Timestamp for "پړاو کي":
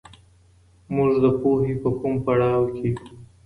2.25-2.87